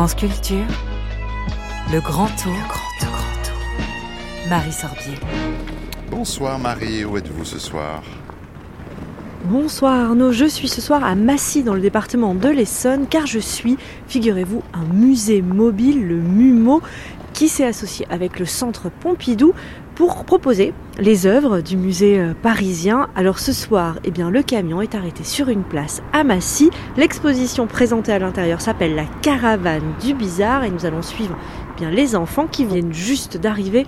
France 0.00 0.14
Culture, 0.14 0.64
le 1.92 2.00
grand 2.00 2.28
tour, 2.28 2.54
grand 2.66 2.90
tour, 3.00 3.10
grand 3.10 3.42
tour. 3.44 4.48
Marie 4.48 4.72
Sorbier. 4.72 5.18
Bonsoir 6.10 6.58
Marie, 6.58 7.04
où 7.04 7.18
êtes-vous 7.18 7.44
ce 7.44 7.58
soir? 7.58 8.02
Bonsoir 9.44 9.94
Arnaud, 9.94 10.32
je 10.32 10.44
suis 10.44 10.68
ce 10.68 10.82
soir 10.82 11.02
à 11.02 11.14
Massy 11.14 11.62
dans 11.62 11.72
le 11.72 11.80
département 11.80 12.34
de 12.34 12.50
l'Essonne 12.50 13.06
car 13.08 13.26
je 13.26 13.38
suis, 13.38 13.78
figurez-vous, 14.06 14.62
un 14.74 14.84
musée 14.92 15.40
mobile, 15.40 16.06
le 16.06 16.16
MUMO, 16.16 16.82
qui 17.32 17.48
s'est 17.48 17.64
associé 17.64 18.06
avec 18.10 18.38
le 18.38 18.44
centre 18.44 18.90
Pompidou 18.90 19.54
pour 19.94 20.26
proposer 20.26 20.74
les 20.98 21.26
œuvres 21.26 21.62
du 21.62 21.78
musée 21.78 22.20
euh, 22.20 22.34
parisien. 22.34 23.08
Alors 23.16 23.38
ce 23.38 23.54
soir, 23.54 23.98
eh 24.04 24.10
bien, 24.10 24.30
le 24.30 24.42
camion 24.42 24.82
est 24.82 24.94
arrêté 24.94 25.24
sur 25.24 25.48
une 25.48 25.64
place 25.64 26.02
à 26.12 26.22
Massy. 26.22 26.68
L'exposition 26.98 27.66
présentée 27.66 28.12
à 28.12 28.18
l'intérieur 28.18 28.60
s'appelle 28.60 28.94
La 28.94 29.06
caravane 29.22 29.94
du 30.04 30.12
bizarre 30.12 30.64
et 30.64 30.70
nous 30.70 30.84
allons 30.84 31.00
suivre 31.00 31.34
eh 31.76 31.80
bien, 31.80 31.90
les 31.90 32.14
enfants 32.14 32.46
qui 32.46 32.66
viennent 32.66 32.92
juste 32.92 33.38
d'arriver 33.38 33.86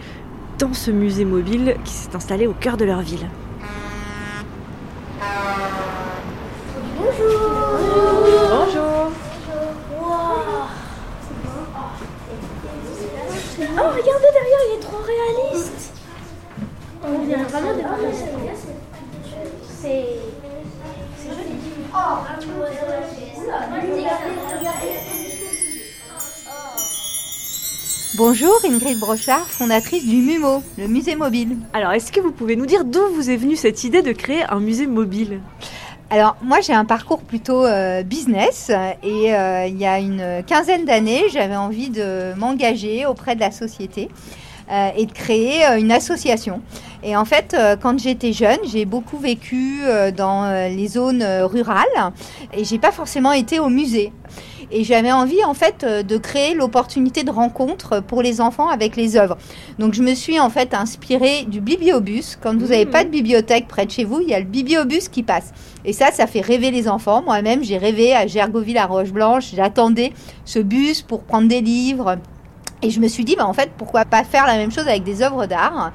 dans 0.58 0.72
ce 0.72 0.90
musée 0.90 1.26
mobile 1.26 1.76
qui 1.84 1.92
s'est 1.92 2.16
installé 2.16 2.46
au 2.46 2.54
cœur 2.54 2.78
de 2.78 2.86
leur 2.86 3.02
ville. 3.02 3.28
Vraiment 18.26 18.44
des 18.44 18.50
C'est. 19.80 20.04
C'est 21.18 21.28
joli. 21.28 21.62
Bonjour, 28.16 28.52
Ingrid 28.64 28.98
Brochard, 28.98 29.46
fondatrice 29.46 30.06
du 30.06 30.16
MUMO, 30.16 30.62
le 30.78 30.86
musée 30.86 31.16
mobile. 31.16 31.56
Alors, 31.72 31.92
est-ce 31.92 32.12
que 32.12 32.20
vous 32.20 32.32
pouvez 32.32 32.56
nous 32.56 32.66
dire 32.66 32.84
d'où 32.84 33.00
vous 33.14 33.30
est 33.30 33.36
venue 33.36 33.56
cette 33.56 33.84
idée 33.84 34.02
de 34.02 34.12
créer 34.12 34.44
un 34.48 34.60
musée 34.60 34.86
mobile? 34.86 35.40
Alors, 36.10 36.36
moi 36.42 36.60
j'ai 36.60 36.74
un 36.74 36.84
parcours 36.84 37.22
plutôt 37.22 37.64
euh, 37.64 38.02
business 38.02 38.70
et 39.02 39.34
euh, 39.34 39.66
il 39.66 39.78
y 39.78 39.86
a 39.86 39.98
une 39.98 40.42
quinzaine 40.46 40.84
d'années, 40.84 41.24
j'avais 41.32 41.56
envie 41.56 41.88
de 41.88 42.34
m'engager 42.36 43.06
auprès 43.06 43.34
de 43.34 43.40
la 43.40 43.50
société 43.50 44.10
euh, 44.70 44.90
et 44.94 45.06
de 45.06 45.12
créer 45.12 45.64
une 45.78 45.90
association. 45.90 46.60
Et 47.04 47.16
en 47.16 47.24
fait, 47.24 47.54
euh, 47.58 47.76
quand 47.76 47.98
j'étais 47.98 48.32
jeune, 48.32 48.58
j'ai 48.64 48.84
beaucoup 48.84 49.18
vécu 49.18 49.80
euh, 49.82 50.12
dans 50.12 50.44
euh, 50.44 50.68
les 50.68 50.86
zones 50.86 51.24
rurales 51.42 52.12
et 52.52 52.64
j'ai 52.64 52.78
pas 52.78 52.92
forcément 52.92 53.32
été 53.32 53.58
au 53.58 53.68
musée. 53.68 54.12
Et 54.70 54.84
j'avais 54.84 55.12
envie 55.12 55.44
en 55.44 55.52
fait 55.52 55.84
de 55.84 56.16
créer 56.16 56.54
l'opportunité 56.54 57.24
de 57.24 57.30
rencontre 57.30 58.00
pour 58.00 58.22
les 58.22 58.40
enfants 58.40 58.68
avec 58.68 58.96
les 58.96 59.16
œuvres. 59.16 59.36
Donc 59.78 59.92
je 59.92 60.02
me 60.02 60.14
suis 60.14 60.40
en 60.40 60.48
fait 60.48 60.72
inspirée 60.72 61.44
du 61.46 61.60
bibliobus. 61.60 62.38
Quand 62.40 62.56
vous 62.56 62.68
n'avez 62.68 62.86
pas 62.86 63.04
de 63.04 63.10
bibliothèque 63.10 63.68
près 63.68 63.84
de 63.84 63.90
chez 63.90 64.04
vous, 64.04 64.20
il 64.22 64.30
y 64.30 64.34
a 64.34 64.38
le 64.38 64.46
bibliobus 64.46 65.10
qui 65.10 65.22
passe. 65.22 65.52
Et 65.84 65.92
ça, 65.92 66.10
ça 66.10 66.26
fait 66.26 66.40
rêver 66.40 66.70
les 66.70 66.88
enfants. 66.88 67.22
Moi-même, 67.22 67.62
j'ai 67.62 67.76
rêvé 67.76 68.14
à 68.14 68.26
Gergoville 68.26 68.78
à 68.78 68.86
Roche-Blanche. 68.86 69.50
J'attendais 69.54 70.14
ce 70.46 70.60
bus 70.60 71.02
pour 71.02 71.24
prendre 71.24 71.48
des 71.48 71.60
livres. 71.60 72.16
Et 72.80 72.88
je 72.88 72.98
me 72.98 73.08
suis 73.08 73.24
dit, 73.24 73.36
bah, 73.36 73.46
en 73.46 73.52
fait, 73.52 73.70
pourquoi 73.76 74.04
pas 74.04 74.24
faire 74.24 74.46
la 74.46 74.56
même 74.56 74.72
chose 74.72 74.88
avec 74.88 75.04
des 75.04 75.22
œuvres 75.22 75.44
d'art 75.44 75.92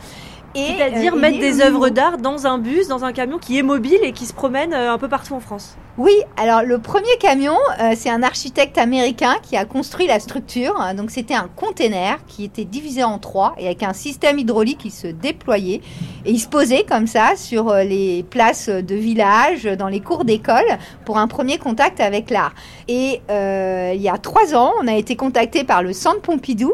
C'est-à-dire 0.55 1.13
euh, 1.13 1.19
mettre 1.19 1.39
des 1.39 1.61
œuvres 1.61 1.89
d'art 1.89 2.17
dans 2.17 2.47
un 2.47 2.57
bus, 2.57 2.87
dans 2.87 3.03
un 3.03 3.13
camion 3.13 3.37
qui 3.37 3.57
est 3.57 3.63
mobile 3.63 3.99
et 4.01 4.11
qui 4.11 4.25
se 4.25 4.33
promène 4.33 4.73
euh, 4.73 4.93
un 4.93 4.97
peu 4.97 5.07
partout 5.09 5.33
en 5.33 5.39
France. 5.39 5.77
Oui, 5.97 6.13
alors 6.35 6.61
le 6.61 6.77
premier 6.77 7.17
camion, 7.19 7.57
euh, 7.81 7.93
c'est 7.95 8.11
un 8.11 8.21
architecte 8.21 8.77
américain 8.77 9.33
qui 9.41 9.57
a 9.57 9.65
construit 9.65 10.05
la 10.05 10.19
structure. 10.19 10.75
Donc 10.95 11.09
c'était 11.09 11.33
un 11.33 11.49
container 11.55 12.19
qui 12.27 12.43
était 12.43 12.65
divisé 12.65 13.03
en 13.03 13.17
trois 13.17 13.55
et 13.57 13.65
avec 13.65 13.81
un 13.81 13.93
système 13.93 14.37
hydraulique 14.37 14.77
qui 14.77 14.91
se 14.91 15.07
déployait. 15.07 15.81
Et 16.23 16.31
il 16.31 16.39
se 16.39 16.47
posait 16.47 16.83
comme 16.83 17.07
ça 17.07 17.35
sur 17.35 17.69
euh, 17.69 17.83
les 17.83 18.21
places 18.21 18.69
de 18.69 18.93
village, 18.93 19.63
dans 19.63 19.87
les 19.87 19.99
cours 19.99 20.23
d'école, 20.23 20.77
pour 21.03 21.17
un 21.17 21.27
premier 21.27 21.57
contact 21.57 21.99
avec 21.99 22.29
l'art. 22.29 22.53
Et 22.87 23.21
euh, 23.31 23.93
il 23.95 24.01
y 24.01 24.09
a 24.09 24.19
trois 24.19 24.53
ans, 24.53 24.73
on 24.79 24.87
a 24.87 24.93
été 24.93 25.15
contacté 25.15 25.63
par 25.63 25.81
le 25.81 25.93
Centre 25.93 26.21
Pompidou, 26.21 26.73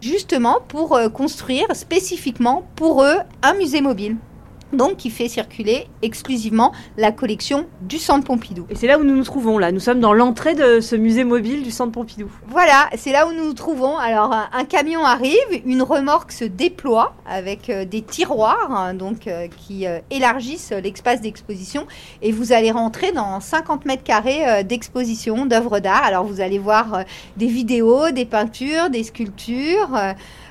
justement 0.00 0.58
pour 0.68 0.96
euh, 0.96 1.08
construire 1.08 1.66
spécifiquement 1.74 2.64
pour 2.76 3.02
eux 3.02 3.16
un 3.42 3.54
musée 3.54 3.80
mobile. 3.80 4.16
Donc, 4.72 4.96
qui 4.98 5.10
fait 5.10 5.28
circuler 5.28 5.86
exclusivement 6.02 6.72
la 6.96 7.12
collection 7.12 7.66
du 7.82 7.98
Centre 7.98 8.24
Pompidou. 8.24 8.66
Et 8.70 8.74
c'est 8.74 8.86
là 8.86 8.98
où 8.98 9.04
nous 9.04 9.16
nous 9.16 9.24
trouvons, 9.24 9.58
là. 9.58 9.72
Nous 9.72 9.80
sommes 9.80 10.00
dans 10.00 10.12
l'entrée 10.12 10.54
de 10.54 10.80
ce 10.80 10.96
musée 10.96 11.24
mobile 11.24 11.62
du 11.62 11.70
Centre 11.70 11.92
Pompidou. 11.92 12.30
Voilà, 12.48 12.88
c'est 12.96 13.12
là 13.12 13.26
où 13.26 13.32
nous 13.32 13.44
nous 13.44 13.54
trouvons. 13.54 13.96
Alors, 13.96 14.34
un, 14.52 14.64
camion 14.64 15.04
arrive, 15.04 15.62
une 15.64 15.82
remorque 15.82 16.32
se 16.32 16.44
déploie 16.44 17.14
avec 17.26 17.70
euh, 17.70 17.84
des 17.84 18.02
tiroirs 18.02 18.70
hein, 18.70 18.94
donc, 18.94 19.26
euh, 19.26 19.48
qui 19.48 19.86
euh, 19.86 20.00
élargissent 20.10 20.72
l'espace 20.72 21.20
d'exposition 21.20 21.86
et 22.22 22.32
vous 22.32 22.52
allez 22.52 22.70
rentrer 22.70 23.12
dans 23.12 23.40
50 23.40 23.84
mètres 23.86 24.02
carrés 24.02 24.46
euh, 24.46 24.62
d'exposition 24.62 25.46
d'œuvres 25.46 25.80
d'art. 25.80 26.04
Alors, 26.04 26.24
vous 26.24 26.40
allez 26.40 26.58
voir 26.58 27.04
des 27.36 27.46
vidéos, 27.46 28.10
des 28.10 28.24
peintures, 28.24 28.90
des 28.90 29.04
sculptures. 29.04 29.98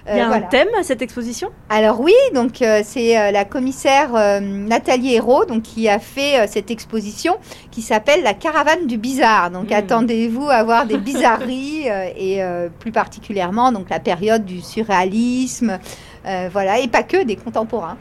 Euh, 0.07 0.11
Il 0.13 0.17
y 0.17 0.19
a 0.19 0.23
euh, 0.23 0.25
un 0.25 0.27
voilà. 0.29 0.47
thème 0.47 0.67
à 0.79 0.83
cette 0.83 1.01
exposition? 1.01 1.49
Alors 1.69 1.99
oui, 1.99 2.13
donc 2.33 2.61
euh, 2.61 2.81
c'est 2.83 3.17
euh, 3.19 3.31
la 3.31 3.45
commissaire 3.45 4.15
euh, 4.15 4.39
Nathalie 4.39 5.15
Hérault 5.15 5.45
donc 5.45 5.63
qui 5.63 5.87
a 5.89 5.99
fait 5.99 6.39
euh, 6.39 6.45
cette 6.47 6.71
exposition 6.71 7.37
qui 7.71 7.81
s'appelle 7.81 8.23
la 8.23 8.33
caravane 8.33 8.87
du 8.87 8.97
bizarre. 8.97 9.51
Donc 9.51 9.69
Mm. 9.69 9.73
attendez-vous 9.73 10.49
à 10.49 10.63
voir 10.63 10.85
des 10.85 10.97
bizarreries 10.97 11.89
euh, 11.89 12.09
et 12.15 12.43
euh, 12.43 12.69
plus 12.79 12.91
particulièrement 12.91 13.71
donc 13.71 13.89
la 13.89 13.99
période 13.99 14.45
du 14.45 14.61
surréalisme, 14.61 15.77
euh, 16.25 16.49
voilà 16.51 16.79
et 16.79 16.87
pas 16.87 17.03
que 17.03 17.23
des 17.23 17.35
contemporains. 17.35 17.97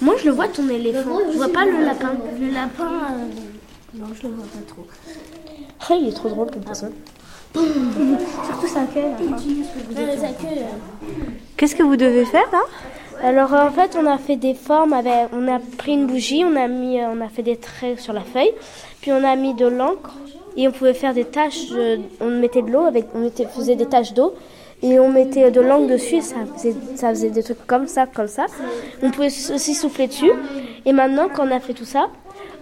Moi, 0.00 0.14
je 0.20 0.26
le 0.26 0.30
vois 0.32 0.48
ton 0.48 0.68
éléphant. 0.68 1.18
Je 1.32 1.36
vois 1.36 1.52
pas 1.52 1.64
le 1.64 1.84
lapin. 1.84 2.12
Le 2.40 2.52
lapin. 2.52 2.90
euh, 3.12 3.57
Non, 3.94 4.06
je 4.14 4.26
le 4.26 4.34
vois 4.34 4.44
pas 4.44 4.60
trop. 4.66 4.86
Ah, 5.88 5.94
il 5.98 6.08
est 6.08 6.12
trop 6.12 6.28
drôle 6.28 6.50
comme 6.50 6.62
personne. 6.62 6.92
Surtout 7.54 8.66
sa 8.66 8.82
queue. 8.82 9.00
Qu'est-ce 11.56 11.74
que 11.74 11.82
vous 11.82 11.96
devez 11.96 12.24
faire, 12.26 12.50
là? 12.52 12.60
Alors 13.22 13.52
en 13.52 13.70
fait, 13.70 13.96
on 14.00 14.06
a 14.06 14.16
fait 14.18 14.36
des 14.36 14.54
formes 14.54 14.92
avec, 14.92 15.30
on 15.32 15.48
a 15.48 15.58
pris 15.58 15.92
une 15.94 16.06
bougie, 16.06 16.44
on 16.44 16.54
a 16.54 16.68
mis, 16.68 17.00
euh, 17.00 17.08
on 17.12 17.20
a 17.20 17.28
fait 17.28 17.42
des 17.42 17.56
traits 17.56 17.98
sur 17.98 18.12
la 18.12 18.20
feuille, 18.20 18.52
puis 19.00 19.10
on 19.10 19.24
a 19.24 19.34
mis 19.34 19.54
de 19.54 19.66
l'encre 19.66 20.14
et 20.56 20.68
on 20.68 20.70
pouvait 20.70 20.94
faire 20.94 21.14
des 21.14 21.24
taches. 21.24 21.72
on 22.20 22.30
mettait 22.30 22.62
de 22.62 22.70
l'eau 22.70 22.84
avec, 22.84 23.06
on 23.14 23.20
mettait, 23.20 23.46
faisait 23.46 23.74
des 23.74 23.86
taches 23.86 24.12
d'eau 24.12 24.34
et 24.82 25.00
on 25.00 25.10
mettait 25.10 25.50
de 25.50 25.60
l'encre 25.60 25.88
dessus 25.88 26.16
et 26.16 26.20
ça 26.20 26.36
faisait, 26.54 26.76
ça 26.94 27.08
faisait 27.08 27.30
des 27.30 27.42
trucs 27.42 27.66
comme 27.66 27.88
ça, 27.88 28.06
comme 28.06 28.28
ça. 28.28 28.46
On 29.02 29.10
pouvait 29.10 29.26
aussi 29.26 29.74
souffler 29.74 30.06
dessus. 30.06 30.30
Et 30.84 30.92
maintenant, 30.92 31.28
quand 31.34 31.48
on 31.48 31.50
a 31.50 31.58
fait 31.58 31.74
tout 31.74 31.84
ça, 31.84 32.08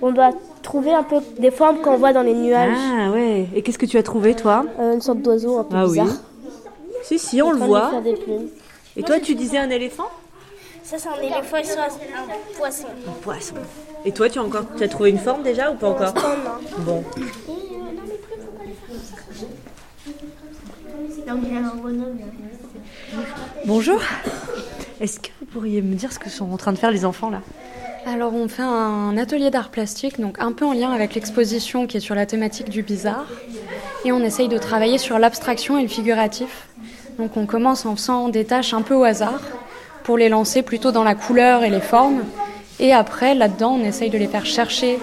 on 0.01 0.11
doit 0.11 0.31
trouver 0.67 0.93
un 0.93 1.05
peu 1.05 1.17
des 1.39 1.53
formes 1.53 1.81
qu'on 1.81 1.97
voit 1.97 2.13
dans 2.13 2.23
les 2.23 2.35
nuages, 2.35 2.77
Ah 2.77 3.11
ouais. 3.13 3.47
Et 3.55 3.63
qu'est-ce 3.63 3.79
que 3.79 3.87
tu 3.87 3.97
as 3.99 4.03
trouvé, 4.03 4.35
toi? 4.35 4.65
Euh, 4.81 4.95
une 4.95 5.01
sorte 5.01 5.21
d'oiseau 5.23 5.59
un 5.59 5.65
peu 5.65 5.77
Ah 5.77 5.87
oui. 5.87 6.01
Si, 7.05 7.19
si, 7.21 7.41
on 7.41 7.53
le 7.53 7.59
voit. 7.59 7.93
des. 8.03 8.17
Et 8.97 9.03
toi, 9.05 9.21
tu 9.21 9.35
disais 9.37 9.59
un 9.59 9.71
éléphant? 9.71 10.11
Ça, 10.83 10.97
c'est 10.99 11.09
un 11.09 11.21
éléphant 11.23 11.57
et 11.59 11.65
ça, 11.65 11.87
c'est 11.89 12.13
un 12.13 12.59
poisson. 12.59 12.87
Un 13.09 13.13
poisson. 13.23 13.55
Et 14.05 14.13
toi, 14.13 14.29
tu 14.29 14.39
as 14.41 14.43
encore, 14.43 14.65
tu 14.77 14.83
as 14.83 14.89
trouvé 14.89 15.11
une 15.11 15.19
forme 15.19 15.43
déjà 15.45 15.71
ou 15.71 15.75
pas 15.77 15.89
encore? 15.89 16.15
Bon. 16.79 17.05
Bonjour. 23.67 24.01
Est-ce 25.01 25.21
que 25.21 25.29
vous 25.41 25.47
pourriez 25.47 25.83
me 25.83 25.95
dire 25.95 26.13
ce 26.13 26.19
que 26.19 26.31
sont 26.31 26.51
en 26.53 26.57
train 26.57 26.73
de 26.73 26.79
faire 26.79 26.91
les 26.91 27.05
enfants 27.05 27.31
là? 27.31 27.43
Alors 28.09 28.35
on 28.35 28.47
fait 28.47 28.63
un 28.63 29.17
atelier 29.19 29.51
d'art 29.51 29.71
plastique, 29.71 30.21
donc 30.21 30.37
un 30.39 30.53
peu 30.53 30.65
en 30.65 30.73
lien 30.73 30.93
avec 30.93 31.17
l'exposition 31.17 31.89
qui 31.89 31.97
est 31.97 32.01
sur 32.01 32.15
la 32.15 32.25
thématique 32.25 32.71
du 32.71 32.83
bizarre. 32.83 33.27
Et 34.05 34.13
on 34.13 34.21
essaye 34.21 34.47
de 34.47 34.59
travailler 34.59 34.97
sur 34.97 35.19
l'abstraction 35.19 35.77
et 35.77 35.83
le 35.83 35.89
figuratif. 35.89 36.69
Donc 37.19 37.37
on 37.37 37.47
commence 37.47 37.85
en 37.85 37.97
faisant 37.97 38.29
des 38.29 38.45
tâches 38.45 38.75
un 38.75 38.83
peu 38.83 38.95
au 38.95 39.03
hasard 39.03 39.41
pour 40.05 40.17
les 40.17 40.29
lancer 40.29 40.63
plutôt 40.63 40.93
dans 40.93 41.03
la 41.03 41.17
couleur 41.17 41.65
et 41.65 41.69
les 41.69 41.81
formes. 41.81 42.23
Et 42.79 42.93
après, 42.93 43.35
là-dedans, 43.35 43.73
on 43.73 43.85
essaye 43.85 44.11
de 44.11 44.19
les 44.19 44.29
faire 44.29 44.47
chercher 44.47 45.01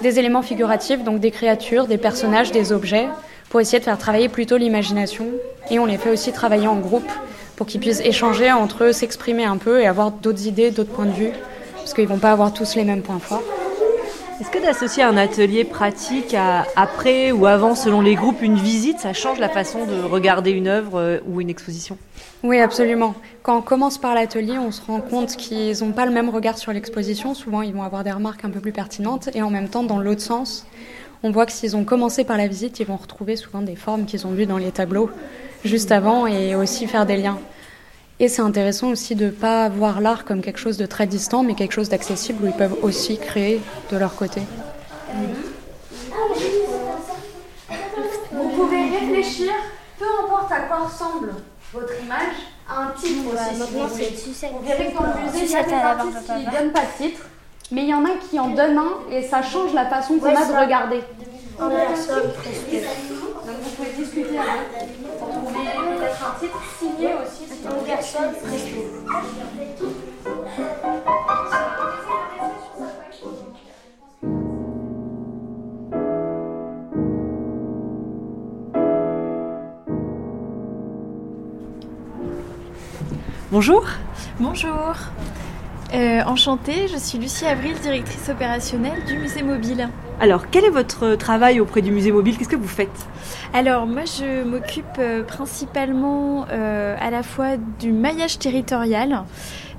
des 0.00 0.20
éléments 0.20 0.42
figuratifs, 0.42 1.02
donc 1.02 1.18
des 1.18 1.32
créatures, 1.32 1.88
des 1.88 1.98
personnages, 1.98 2.52
des 2.52 2.70
objets, 2.70 3.08
pour 3.50 3.60
essayer 3.60 3.80
de 3.80 3.84
faire 3.84 3.98
travailler 3.98 4.28
plutôt 4.28 4.58
l'imagination. 4.58 5.26
Et 5.72 5.80
on 5.80 5.86
les 5.86 5.98
fait 5.98 6.10
aussi 6.10 6.30
travailler 6.30 6.68
en 6.68 6.76
groupe 6.76 7.10
pour 7.56 7.66
qu'ils 7.66 7.80
puissent 7.80 8.02
échanger 8.04 8.52
entre 8.52 8.84
eux, 8.84 8.92
s'exprimer 8.92 9.44
un 9.44 9.56
peu 9.56 9.80
et 9.80 9.88
avoir 9.88 10.12
d'autres 10.12 10.46
idées, 10.46 10.70
d'autres 10.70 10.92
points 10.92 11.06
de 11.06 11.10
vue, 11.10 11.32
parce 11.84 11.92
qu'ils 11.92 12.08
vont 12.08 12.18
pas 12.18 12.32
avoir 12.32 12.54
tous 12.54 12.76
les 12.76 12.84
mêmes 12.84 13.02
points 13.02 13.18
forts. 13.18 13.42
Est-ce 14.40 14.50
que 14.50 14.58
d'associer 14.58 15.02
un 15.02 15.18
atelier 15.18 15.64
pratique 15.64 16.32
à 16.32 16.64
après 16.76 17.30
ou 17.30 17.44
avant, 17.44 17.74
selon 17.74 18.00
les 18.00 18.14
groupes, 18.14 18.40
une 18.40 18.56
visite, 18.56 18.98
ça 18.98 19.12
change 19.12 19.38
la 19.38 19.50
façon 19.50 19.84
de 19.84 20.02
regarder 20.02 20.50
une 20.50 20.66
œuvre 20.66 20.98
euh, 20.98 21.18
ou 21.28 21.42
une 21.42 21.50
exposition? 21.50 21.98
Oui, 22.42 22.58
absolument. 22.58 23.14
Quand 23.42 23.58
on 23.58 23.60
commence 23.60 23.98
par 23.98 24.14
l'atelier, 24.14 24.56
on 24.58 24.72
se 24.72 24.80
rend 24.80 25.02
compte 25.02 25.36
qu'ils 25.36 25.78
n'ont 25.84 25.92
pas 25.92 26.06
le 26.06 26.10
même 26.10 26.30
regard 26.30 26.56
sur 26.56 26.72
l'exposition. 26.72 27.34
Souvent, 27.34 27.60
ils 27.60 27.74
vont 27.74 27.82
avoir 27.82 28.02
des 28.02 28.12
remarques 28.12 28.46
un 28.46 28.50
peu 28.50 28.60
plus 28.60 28.72
pertinentes. 28.72 29.28
Et 29.34 29.42
en 29.42 29.50
même 29.50 29.68
temps, 29.68 29.84
dans 29.84 29.98
l'autre 29.98 30.22
sens, 30.22 30.66
on 31.22 31.30
voit 31.30 31.44
que 31.44 31.52
s'ils 31.52 31.76
ont 31.76 31.84
commencé 31.84 32.24
par 32.24 32.38
la 32.38 32.48
visite, 32.48 32.80
ils 32.80 32.86
vont 32.86 32.96
retrouver 32.96 33.36
souvent 33.36 33.60
des 33.60 33.76
formes 33.76 34.06
qu'ils 34.06 34.26
ont 34.26 34.30
vues 34.30 34.46
dans 34.46 34.58
les 34.58 34.72
tableaux 34.72 35.10
juste 35.66 35.92
avant 35.92 36.26
et 36.26 36.54
aussi 36.54 36.86
faire 36.86 37.04
des 37.04 37.18
liens. 37.18 37.38
Et 38.20 38.28
c'est 38.28 38.42
intéressant 38.42 38.90
aussi 38.90 39.16
de 39.16 39.26
ne 39.26 39.30
pas 39.30 39.68
voir 39.68 40.00
l'art 40.00 40.24
comme 40.24 40.40
quelque 40.40 40.60
chose 40.60 40.76
de 40.76 40.86
très 40.86 41.06
distant, 41.06 41.42
mais 41.42 41.54
quelque 41.54 41.72
chose 41.72 41.88
d'accessible 41.88 42.44
où 42.44 42.46
ils 42.46 42.52
peuvent 42.52 42.76
aussi 42.82 43.18
créer 43.18 43.60
de 43.90 43.96
leur 43.96 44.14
côté. 44.14 44.40
Vous 48.30 48.48
pouvez 48.50 48.90
réfléchir, 48.98 49.52
peu 49.98 50.04
importe 50.24 50.52
à 50.52 50.60
quoi 50.60 50.76
ressemble 50.86 51.34
votre 51.72 51.92
image, 52.04 52.36
à 52.68 52.82
un 52.82 52.90
titre 52.92 53.22
aussi. 53.32 54.14
si 54.14 54.46
vous 54.46 54.60
verrez 54.64 54.92
que 54.92 54.96
dans 54.96 55.02
le 55.02 55.24
musée, 55.24 55.44
il 55.46 55.50
y 55.50 55.56
a 55.56 55.62
des 55.64 55.72
artistes 55.72 56.26
qui 56.26 56.46
ne 56.46 56.50
donnent 56.50 56.72
pas 56.72 56.82
de 56.82 57.04
titre, 57.04 57.22
mais 57.72 57.82
il 57.82 57.88
y 57.88 57.94
en 57.94 58.04
a 58.04 58.10
qui 58.30 58.38
en 58.38 58.50
donnent 58.50 58.78
un 58.78 59.10
et 59.10 59.22
ça 59.22 59.42
change 59.42 59.74
la 59.74 59.86
façon 59.86 60.18
qu'on 60.18 60.28
a 60.28 60.44
de 60.44 60.64
regarder. 60.64 61.00
Donc 61.58 61.72
vous 63.62 63.70
pouvez 63.70 63.90
discuter 64.04 64.38
avec 64.38 64.88
un 66.22 66.38
titre 66.38 66.60
signé 66.78 67.08
aussi. 67.14 67.44
voulez. 68.40 68.64
Bonjour. 83.50 83.84
Bonjour. 84.40 84.94
Euh, 85.94 86.22
enchantée, 86.24 86.88
je 86.88 86.96
suis 86.96 87.18
Lucie 87.18 87.46
Avril, 87.46 87.78
directrice 87.80 88.28
opérationnelle 88.28 89.04
du 89.04 89.16
musée 89.16 89.42
mobile. 89.42 89.88
Alors, 90.20 90.50
quel 90.50 90.64
est 90.64 90.70
votre 90.70 91.16
travail 91.16 91.60
auprès 91.60 91.82
du 91.82 91.90
musée 91.90 92.12
mobile? 92.12 92.38
Qu'est-ce 92.38 92.48
que 92.48 92.56
vous 92.56 92.68
faites? 92.68 93.06
Alors 93.54 93.86
moi 93.86 94.02
je 94.04 94.42
m'occupe 94.42 94.84
euh, 94.98 95.22
principalement 95.22 96.44
euh, 96.50 96.96
à 97.00 97.10
la 97.10 97.22
fois 97.22 97.56
du 97.56 97.92
maillage 97.92 98.40
territorial. 98.40 99.22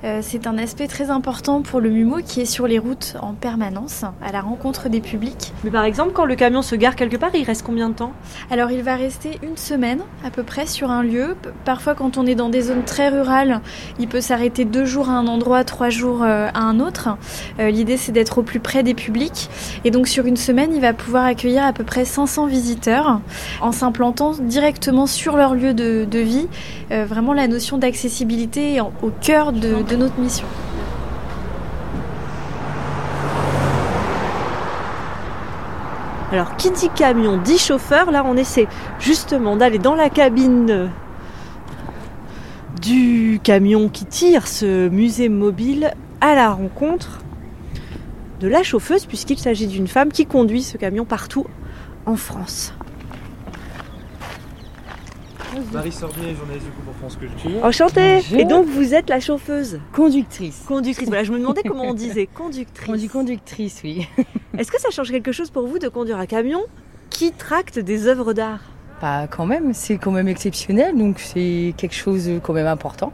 Euh, 0.06 0.20
c'est 0.22 0.46
un 0.46 0.56
aspect 0.56 0.86
très 0.86 1.10
important 1.10 1.62
pour 1.62 1.80
le 1.80 1.90
MUMO 1.90 2.18
qui 2.24 2.40
est 2.40 2.44
sur 2.44 2.68
les 2.68 2.78
routes 2.78 3.16
en 3.20 3.32
permanence, 3.32 4.04
à 4.22 4.30
la 4.30 4.40
rencontre 4.40 4.88
des 4.88 5.00
publics. 5.00 5.52
Mais 5.64 5.70
par 5.70 5.82
exemple, 5.82 6.12
quand 6.12 6.24
le 6.24 6.36
camion 6.36 6.62
se 6.62 6.76
gare 6.76 6.94
quelque 6.94 7.16
part, 7.16 7.30
il 7.34 7.42
reste 7.42 7.64
combien 7.64 7.88
de 7.88 7.94
temps? 7.94 8.12
Alors 8.50 8.70
il 8.70 8.82
va 8.82 8.94
rester 8.94 9.40
une 9.42 9.56
semaine 9.56 10.00
à 10.24 10.30
peu 10.30 10.44
près 10.44 10.66
sur 10.66 10.92
un 10.92 11.02
lieu. 11.02 11.36
Parfois 11.64 11.96
quand 11.96 12.18
on 12.18 12.26
est 12.26 12.36
dans 12.36 12.50
des 12.50 12.62
zones 12.62 12.84
très 12.84 13.08
rurales, 13.08 13.60
il 13.98 14.06
peut 14.06 14.20
s'arrêter 14.20 14.64
deux 14.64 14.84
jours 14.84 15.08
à 15.08 15.14
un 15.14 15.26
endroit, 15.26 15.64
trois 15.64 15.90
jours 15.90 16.22
euh, 16.22 16.48
à 16.54 16.60
un 16.60 16.78
autre. 16.78 17.08
Euh, 17.58 17.70
L'idée 17.70 17.96
c'est 17.96 18.12
d'être 18.12 18.38
au 18.38 18.42
plus 18.42 18.60
près 18.60 18.84
des 18.84 18.94
publics. 18.94 19.50
Et 19.84 19.90
donc 19.90 20.06
sur 20.06 20.26
une 20.26 20.36
semaine, 20.36 20.72
il 20.72 20.80
va 20.80 20.92
pouvoir 20.92 21.24
accueillir 21.24 21.64
à 21.64 21.72
peu 21.72 21.82
près 21.82 22.04
500 22.04 22.46
visiteurs 22.46 23.20
en 23.60 23.72
s'implantant 23.72 24.34
directement 24.40 25.06
sur 25.06 25.36
leur 25.36 25.54
lieu 25.54 25.74
de, 25.74 26.06
de 26.08 26.18
vie. 26.20 26.46
Vraiment 26.90 27.32
la 27.32 27.48
notion 27.48 27.78
d'accessibilité 27.78 28.80
au 28.80 29.10
cœur 29.20 29.52
de, 29.52 29.82
de 29.82 29.95
mission. 30.18 30.46
Alors, 36.32 36.56
qui 36.56 36.70
dit 36.70 36.90
camion 36.94 37.38
dit 37.38 37.58
chauffeur. 37.58 38.10
Là, 38.10 38.24
on 38.26 38.36
essaie 38.36 38.66
justement 38.98 39.56
d'aller 39.56 39.78
dans 39.78 39.94
la 39.94 40.10
cabine 40.10 40.90
du 42.82 43.40
camion 43.42 43.88
qui 43.88 44.04
tire 44.04 44.46
ce 44.46 44.88
musée 44.88 45.28
mobile 45.28 45.92
à 46.20 46.34
la 46.34 46.50
rencontre 46.50 47.20
de 48.40 48.48
la 48.48 48.62
chauffeuse, 48.62 49.06
puisqu'il 49.06 49.38
s'agit 49.38 49.66
d'une 49.66 49.88
femme 49.88 50.12
qui 50.12 50.26
conduit 50.26 50.62
ce 50.62 50.76
camion 50.76 51.04
partout 51.04 51.46
en 52.04 52.16
France. 52.16 52.74
Marie 55.72 55.92
Sorbier, 55.92 56.34
journaliste 56.34 56.66
du 56.66 56.72
groupe 56.72 56.84
pour 56.86 56.94
France 56.96 57.16
Culture. 57.16 57.64
Enchantée 57.64 58.16
Bonjour. 58.16 58.38
Et 58.40 58.44
donc, 58.44 58.66
vous 58.66 58.94
êtes 58.94 59.08
la 59.08 59.20
chauffeuse 59.20 59.80
Conductrice. 59.94 60.64
Conductrice. 60.66 61.08
Voilà, 61.08 61.24
je 61.24 61.32
me 61.32 61.38
demandais 61.38 61.62
comment 61.62 61.84
on 61.84 61.94
disait. 61.94 62.26
Conductrice. 62.26 62.88
On 62.88 62.94
dit 62.96 63.08
conductrice, 63.08 63.80
oui. 63.84 64.06
Est-ce 64.58 64.70
que 64.70 64.80
ça 64.80 64.90
change 64.90 65.10
quelque 65.10 65.32
chose 65.32 65.50
pour 65.50 65.66
vous 65.66 65.78
de 65.78 65.88
conduire 65.88 66.18
un 66.18 66.26
camion 66.26 66.60
qui 67.10 67.32
tracte 67.32 67.78
des 67.78 68.06
œuvres 68.06 68.32
d'art? 68.32 68.60
Pas 69.00 69.26
quand 69.26 69.46
même, 69.46 69.72
c'est 69.74 69.98
quand 69.98 70.10
même 70.10 70.28
exceptionnel, 70.28 70.96
donc 70.96 71.18
c'est 71.20 71.74
quelque 71.76 71.94
chose 71.94 72.30
quand 72.42 72.52
même 72.54 72.66
important. 72.66 73.12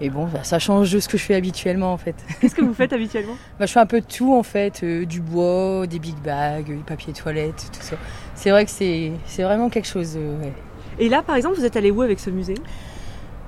Et 0.00 0.10
bon, 0.10 0.26
bah, 0.26 0.44
ça 0.44 0.58
change 0.58 0.92
de 0.92 1.00
ce 1.00 1.08
que 1.08 1.16
je 1.16 1.22
fais 1.24 1.34
habituellement 1.34 1.92
en 1.92 1.96
fait. 1.96 2.14
Qu'est-ce 2.40 2.54
que 2.54 2.62
vous 2.62 2.74
faites 2.74 2.92
habituellement? 2.92 3.36
Bah, 3.58 3.66
je 3.66 3.72
fais 3.72 3.80
un 3.80 3.86
peu 3.86 4.00
de 4.00 4.06
tout 4.06 4.34
en 4.34 4.42
fait, 4.42 4.80
euh, 4.82 5.06
du 5.06 5.20
bois, 5.20 5.86
des 5.86 5.98
big 5.98 6.16
bags, 6.16 6.66
du 6.66 6.74
papier 6.84 7.12
toilette, 7.12 7.70
tout 7.72 7.80
ça. 7.82 7.96
C'est 8.34 8.50
vrai 8.50 8.64
que 8.66 8.70
c'est 8.70 9.12
c'est 9.26 9.42
vraiment 9.44 9.70
quelque 9.70 9.88
chose. 9.88 10.16
euh, 10.16 10.42
ouais. 10.42 10.52
Et 10.98 11.08
là, 11.08 11.22
par 11.22 11.36
exemple, 11.36 11.56
vous 11.56 11.64
êtes 11.64 11.76
allé 11.76 11.90
où 11.90 12.02
avec 12.02 12.20
ce 12.20 12.30
musée? 12.30 12.56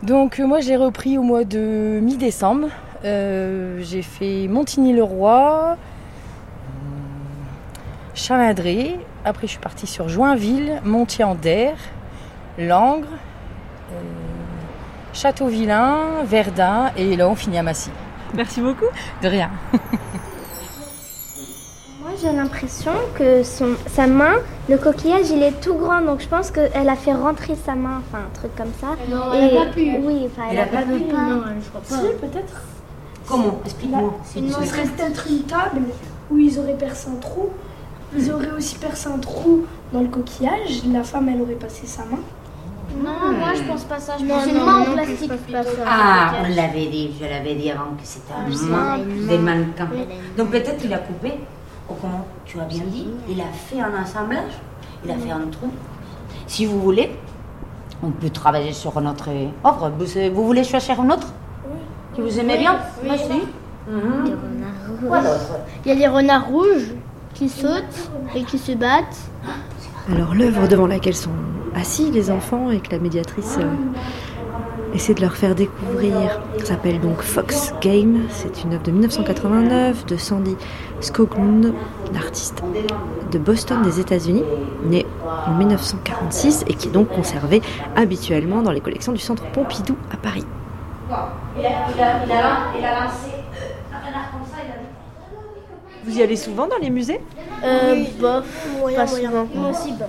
Donc 0.03 0.39
euh, 0.39 0.47
moi 0.47 0.61
j'ai 0.61 0.77
repris 0.77 1.19
au 1.19 1.23
mois 1.23 1.45
de 1.45 1.99
mi-décembre. 2.01 2.69
Euh, 3.05 3.81
j'ai 3.83 4.03
fait 4.03 4.47
Montigny-le-Roi, 4.49 5.73
hum, 5.73 5.77
Chalandré. 8.15 8.97
Après 9.25 9.49
je 9.49 9.53
suis 9.53 9.61
partie 9.61 9.89
sur 9.89 10.09
Joinville, 10.09 10.81
Montier-en-Der, 10.85 11.75
Langres, 12.59 13.07
euh, 13.93 14.01
Château-Vilain, 15.13 16.23
Verdun 16.25 16.93
et 16.97 17.17
là 17.17 17.29
on 17.29 17.35
finit 17.35 17.59
à 17.59 17.65
Massy. 17.65 17.91
Merci 18.35 18.61
beaucoup. 18.61 18.87
De 19.23 19.29
rien. 19.29 19.51
Moi, 22.01 22.11
j'ai 22.21 22.31
l'impression 22.33 22.93
que 23.17 23.43
son, 23.43 23.71
sa 23.89 24.07
main, 24.07 24.35
le 24.69 24.79
coquillage, 24.79 25.31
il 25.31 25.43
est 25.43 25.61
tout 25.61 25.75
grand, 25.75 26.01
donc 26.01 26.21
je 26.21 26.29
pense 26.29 26.51
qu'elle 26.53 26.89
a 26.89 26.95
fait 26.95 27.13
rentrer 27.13 27.57
sa 27.67 27.75
main, 27.75 28.01
enfin 28.07 28.25
un 28.27 28.39
truc 28.39 28.55
comme 28.57 28.71
ça. 28.81 28.89
Non, 29.11 29.33
elle 29.35 29.53
n'a 29.55 29.65
pas 29.65 29.71
pu. 29.73 29.97
Oui, 30.03 30.27
enfin, 30.27 30.43
elle, 30.51 30.59
Elle 30.59 30.59
a 30.61 30.63
a 30.63 30.67
pas 30.67 30.77
pas 30.77 30.83
pu. 30.85 31.03
Non, 31.13 31.43
je 31.61 31.69
crois 31.69 31.81
pas. 31.81 31.97
Si, 31.97 32.15
peut-être. 32.21 32.63
Comment 33.27 33.61
Explique-moi. 33.65 34.15
Il 34.37 34.53
serait 34.53 34.83
peut-être 34.85 35.27
une 35.29 35.43
table 35.43 35.81
où 36.31 36.39
ils 36.39 36.59
auraient 36.59 36.79
percé 36.79 37.09
un 37.11 37.17
trou. 37.17 37.49
Ils 38.17 38.31
auraient 38.33 38.53
aussi 38.57 38.77
percé 38.77 39.09
un 39.09 39.19
trou 39.19 39.67
dans 39.93 40.01
le 40.01 40.09
coquillage. 40.09 40.83
La 40.93 41.03
femme, 41.03 41.29
elle 41.29 41.43
aurait 41.43 41.55
passé 41.55 41.87
sa 41.87 42.05
main. 42.05 42.21
Non, 43.05 43.33
moi 43.39 43.49
je 43.55 43.63
pense 43.71 43.85
pas 43.85 43.99
ça. 44.01 44.15
Je 44.19 44.25
Non, 44.25 44.37
pense 44.37 44.47
une 44.47 44.55
main 44.65 44.77
en 44.83 44.87
non, 44.87 44.93
plastique. 44.95 45.31
Ah, 45.87 46.33
on 46.43 46.49
l'avait 46.55 46.87
dit, 46.87 47.11
je 47.21 47.27
l'avais 47.29 47.55
dit 47.55 47.71
avant 47.71 47.91
que 48.01 48.05
c'était 48.05 48.33
un 48.33 48.47
une 48.51 49.27
des 49.27 49.37
main. 49.37 49.57
mannequins. 49.57 49.89
Donc 50.39 50.51
peut-être 50.51 50.79
qu'il 50.79 50.93
a 50.95 50.99
coupé, 50.99 51.35
comment 51.95 52.27
tu 52.45 52.61
as 52.61 52.65
bien 52.65 52.85
dit, 52.85 53.09
il 53.29 53.41
a 53.41 53.45
fait 53.53 53.81
un 53.81 53.93
assemblage, 54.03 54.53
il 55.05 55.11
a 55.11 55.15
fait 55.15 55.31
un 55.31 55.47
trou. 55.51 55.71
Si 56.47 56.67
vous 56.67 56.81
voulez, 56.81 57.11
on 58.03 58.11
peut 58.11 58.31
travailler 58.31 58.73
sur 58.73 59.01
notre 59.01 59.29
œuvre. 59.31 59.91
Vous, 59.99 60.35
vous 60.35 60.47
voulez 60.47 60.65
choisir 60.65 61.03
une 61.03 61.13
autre 61.13 61.29
Que 62.17 62.23
vous 62.23 62.39
aimez 62.39 62.59
bien 62.59 62.79
Oui. 63.03 63.09
Moi 63.09 63.17
aussi. 63.17 63.43
Mhm. 63.91 64.25
D'autre? 65.03 65.59
Il 65.85 65.89
y 65.89 65.93
a 65.93 65.95
les 65.95 66.09
renards 66.09 66.47
rouges 66.49 66.93
qui 67.35 67.49
sautent 67.49 68.11
et 68.35 68.45
qui 68.45 68.59
se 68.59 68.73
battent. 68.73 69.31
Alors, 70.13 70.35
l'œuvre 70.35 70.67
devant 70.69 70.87
laquelle 70.87 71.15
sont 71.15 71.31
assis 71.75 72.11
les 72.11 72.31
enfants 72.31 72.71
et 72.71 72.81
que 72.81 72.91
la 72.93 72.99
médiatrice 72.99 73.57
euh, 73.59 73.71
essaie 74.95 75.15
de 75.15 75.21
leur 75.21 75.37
faire 75.37 75.55
découvrir 75.55 76.41
s'appelle 76.65 77.01
donc 77.01 77.23
Fox 77.23 77.73
Game. 77.81 78.23
C'est 78.31 78.65
une 78.65 78.75
œuvre 78.75 78.83
de 78.83 78.91
1989 78.91 80.07
de 80.07 80.17
Sandy 80.17 80.57
Skoglund, 81.01 81.73
l'artiste 82.13 82.63
de 83.31 83.39
Boston 83.39 83.83
des 83.83 84.01
États-Unis, 84.01 84.45
né 84.85 85.07
en 85.47 85.53
1946 85.55 86.65
et 86.69 86.75
qui 86.75 86.89
est 86.89 86.93
donc 86.93 87.09
conservée 87.09 87.63
habituellement 87.97 88.63
dans 88.63 88.73
les 88.73 88.81
collections 88.81 89.13
du 89.13 89.21
Centre 89.21 89.45
Pompidou 89.53 89.97
à 90.13 90.17
Paris 90.17 90.45
il 91.59 92.85
a 92.85 93.05
lancé 93.05 93.33
euh, 93.33 93.95
un 93.95 94.07
renard 94.07 94.31
comme 94.33 94.45
ça, 94.45 94.59
il 94.65 94.71
a 94.71 94.77
dit. 94.79 94.89
Vous 96.09 96.19
y 96.19 96.23
allez 96.23 96.37
souvent 96.37 96.67
dans 96.67 96.79
les 96.81 96.89
musées 96.91 97.21
Euh, 97.63 98.05
bof, 98.19 98.47
pas 98.97 99.07
souvent. 99.07 99.47
Moi 99.55 99.71
aussi, 99.71 99.93
bof. 99.93 100.09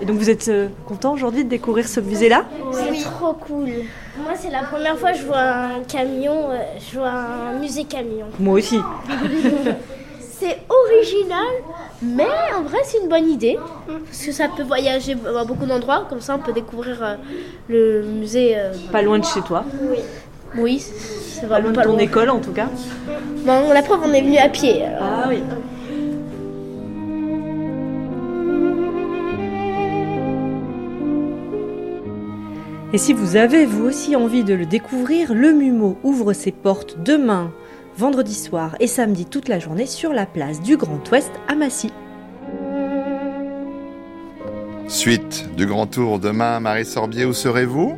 Et 0.00 0.06
donc 0.06 0.16
vous 0.18 0.30
êtes 0.30 0.48
euh, 0.48 0.68
content 0.86 1.12
aujourd'hui 1.14 1.44
de 1.44 1.48
découvrir 1.50 1.88
ce 1.88 1.98
musée-là? 2.00 2.44
C'est 2.72 3.02
trop 3.02 3.32
cool. 3.34 3.68
Moi, 4.16 4.32
c'est 4.38 4.50
la 4.50 4.62
première 4.62 4.96
fois 4.98 5.12
que 5.12 5.18
je 5.18 5.24
vois 5.24 5.40
un 5.40 5.80
camion, 5.88 6.50
euh, 6.50 6.58
je 6.78 6.98
vois 6.98 7.10
un 7.10 7.58
musée 7.58 7.84
camion. 7.84 8.26
Moi 8.38 8.54
aussi. 8.58 8.78
C'est 10.40 10.58
original, 10.68 11.52
mais 12.02 12.26
en 12.58 12.62
vrai, 12.62 12.78
c'est 12.82 12.98
une 13.00 13.08
bonne 13.08 13.30
idée. 13.30 13.56
Parce 13.86 14.24
que 14.26 14.32
ça 14.32 14.48
peut 14.48 14.64
voyager 14.64 15.12
à 15.38 15.44
beaucoup 15.44 15.66
d'endroits, 15.66 16.04
comme 16.08 16.20
ça, 16.20 16.34
on 16.34 16.40
peut 16.40 16.52
découvrir 16.52 16.98
euh, 17.00 17.14
le 17.68 18.02
musée. 18.02 18.54
euh, 18.58 18.72
Pas 18.90 19.02
loin 19.02 19.20
de 19.20 19.24
chez 19.24 19.40
toi, 19.42 19.64
Oui, 20.58 20.84
c'est 21.40 21.46
vraiment 21.46 21.72
pas 21.72 21.82
ton 21.82 21.98
école 21.98 22.30
en 22.30 22.40
tout 22.40 22.52
cas 22.52 22.68
la 23.46 23.82
preuve, 23.82 24.00
on 24.04 24.12
est 24.12 24.22
venu 24.22 24.38
à 24.38 24.48
pied. 24.48 24.82
Euh. 24.82 24.98
Ah 25.00 25.26
oui. 25.28 25.42
Et 32.94 32.98
si 32.98 33.14
vous 33.14 33.36
avez 33.36 33.64
vous 33.64 33.86
aussi 33.86 34.16
envie 34.16 34.44
de 34.44 34.52
le 34.52 34.66
découvrir, 34.66 35.32
le 35.32 35.54
MUMO 35.54 35.98
ouvre 36.02 36.34
ses 36.34 36.52
portes 36.52 36.98
demain, 37.02 37.50
vendredi 37.96 38.34
soir 38.34 38.76
et 38.80 38.86
samedi 38.86 39.24
toute 39.24 39.48
la 39.48 39.58
journée 39.58 39.86
sur 39.86 40.12
la 40.12 40.26
place 40.26 40.60
du 40.60 40.76
Grand 40.76 41.00
Ouest 41.10 41.30
à 41.48 41.54
Massy. 41.54 41.90
Suite 44.88 45.48
du 45.56 45.64
Grand 45.64 45.86
Tour 45.86 46.18
demain, 46.18 46.60
Marie 46.60 46.84
Sorbier, 46.84 47.24
où 47.24 47.32
serez-vous? 47.32 47.96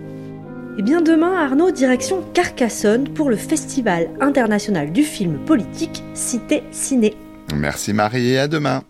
Eh 0.77 0.83
bien 0.83 1.01
demain, 1.01 1.33
Arnaud, 1.37 1.71
direction 1.71 2.25
Carcassonne 2.35 3.09
pour 3.09 3.31
le 3.31 3.37
Festival 3.37 4.11
international 4.21 4.91
du 4.91 5.05
film 5.05 5.39
politique 5.39 6.03
Cité 6.15 6.65
Ciné. 6.73 7.15
Merci 7.55 7.93
Marie 7.93 8.31
et 8.31 8.39
à 8.39 8.49
demain. 8.49 8.83